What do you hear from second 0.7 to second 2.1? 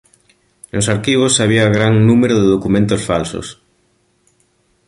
Nos arquivos había gran